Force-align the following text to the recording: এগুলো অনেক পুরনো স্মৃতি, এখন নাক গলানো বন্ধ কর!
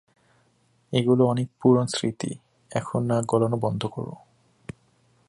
এগুলো 0.93 1.23
অনেক 1.25 1.47
পুরনো 1.61 1.87
স্মৃতি, 1.87 2.31
এখন 2.71 3.01
নাক 3.03 3.23
গলানো 3.25 3.57
বন্ধ 3.57 3.81
কর! 3.85 4.07